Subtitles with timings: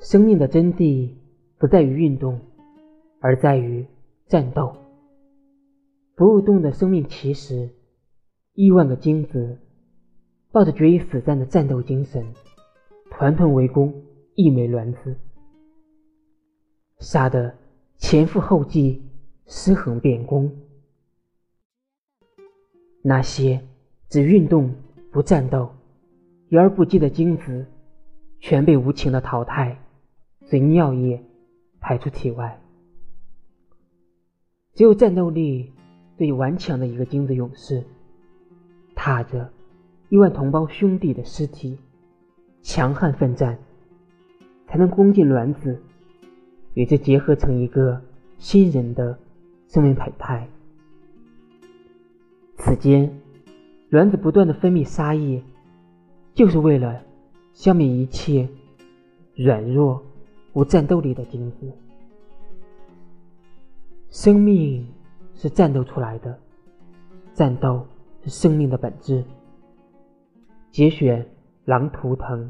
[0.00, 1.10] 生命的真谛
[1.58, 2.40] 不在于运动，
[3.20, 3.86] 而在于
[4.26, 4.74] 战斗。
[6.14, 7.70] 不动的生命其实，
[8.54, 9.58] 亿万个精子
[10.52, 12.34] 抱着决一死战的战斗精神，
[13.10, 13.94] 团团围攻
[14.34, 15.16] 一枚卵子，
[16.98, 17.54] 杀得
[17.96, 19.02] 前赴后继，
[19.46, 20.50] 尸横遍弓。
[23.02, 23.62] 那些
[24.08, 24.74] 只运动
[25.10, 25.70] 不战斗、
[26.48, 27.66] 游而不击的精子，
[28.40, 29.78] 全被无情的淘汰，
[30.42, 31.22] 随尿液
[31.80, 32.60] 排出体外。
[34.74, 35.72] 只有战斗力。
[36.18, 37.82] 最顽强的一个精子勇士，
[38.94, 39.50] 踏着
[40.10, 41.78] 亿万同胞兄弟的尸体，
[42.60, 43.58] 强悍奋战，
[44.66, 45.80] 才能攻进卵子，
[46.74, 48.02] 与之结合成一个
[48.36, 49.18] 新人的
[49.66, 50.46] 生命胚胎。
[52.58, 53.18] 此间，
[53.88, 55.42] 卵子不断的分泌沙液，
[56.34, 57.02] 就是为了
[57.52, 58.48] 消灭一切
[59.34, 60.02] 软弱
[60.52, 61.72] 无战斗力的精子。
[64.10, 64.86] 生命。
[65.32, 66.38] 是战斗出来的，
[67.32, 67.86] 战斗
[68.22, 69.24] 是生命的本质。
[70.70, 71.22] 节选
[71.64, 72.44] 《狼图腾》。